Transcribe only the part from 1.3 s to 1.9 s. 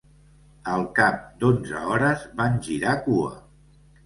d'onze